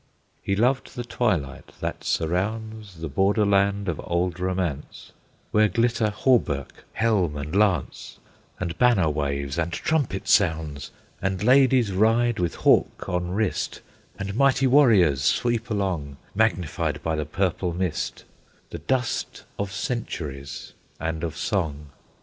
[0.41, 5.11] He loved the twilight that surrounds The border land of old romance;
[5.51, 8.17] Where glitter hauberk, helm, and lance,
[8.59, 10.89] And banner waves, and trumpet sounds,
[11.21, 13.81] And ladies ride with hawk on wrist,
[14.17, 18.23] And mighty warriors sweep along, Magnified by the purple mist,
[18.71, 21.89] The dusk of centuries and of song.